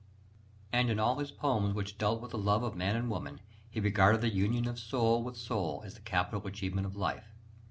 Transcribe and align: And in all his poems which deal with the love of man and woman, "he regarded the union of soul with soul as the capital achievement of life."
And 0.73 0.89
in 0.89 0.97
all 0.99 1.19
his 1.19 1.29
poems 1.29 1.75
which 1.75 1.99
deal 1.99 2.19
with 2.19 2.31
the 2.31 2.37
love 2.39 2.63
of 2.63 2.75
man 2.75 2.95
and 2.95 3.07
woman, 3.07 3.39
"he 3.69 3.79
regarded 3.79 4.21
the 4.21 4.33
union 4.33 4.67
of 4.67 4.79
soul 4.79 5.21
with 5.21 5.37
soul 5.37 5.83
as 5.85 5.93
the 5.93 6.01
capital 6.01 6.47
achievement 6.47 6.87
of 6.87 6.95
life." 6.95 7.27